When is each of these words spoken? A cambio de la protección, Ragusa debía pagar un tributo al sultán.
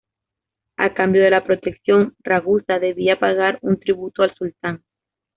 A 0.77 0.95
cambio 0.95 1.21
de 1.21 1.29
la 1.29 1.43
protección, 1.43 2.15
Ragusa 2.23 2.79
debía 2.79 3.19
pagar 3.19 3.59
un 3.61 3.79
tributo 3.79 4.23
al 4.23 4.33
sultán. 4.33 4.81